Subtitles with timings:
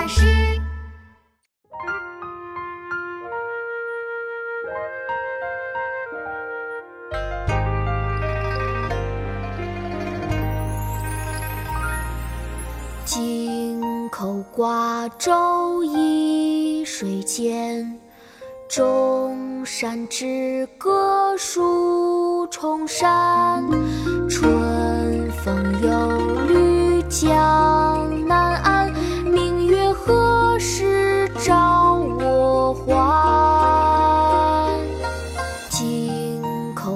[0.00, 0.24] 老师。
[13.04, 18.00] 京口瓜洲一水间，
[18.70, 23.62] 钟山之歌数重山。
[24.30, 25.99] 春风又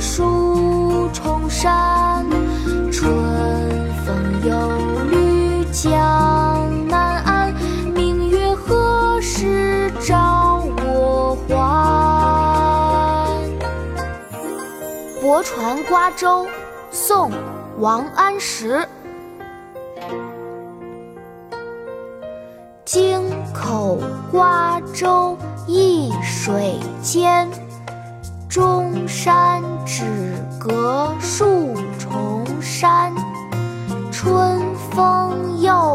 [0.00, 2.26] 数重山。
[2.90, 3.12] 春
[4.04, 4.54] 风又
[5.10, 7.54] 绿江南岸，
[7.94, 11.54] 明月何时照我还？
[15.20, 16.44] 《泊船瓜洲》
[16.90, 17.30] 宋·
[17.78, 18.86] 王安石。
[22.84, 23.22] 京
[23.54, 23.98] 口
[24.32, 25.36] 瓜洲
[25.68, 27.48] 一水间，
[28.48, 30.04] 钟山只
[30.56, 33.12] 隔数重山。
[34.12, 35.89] 春风又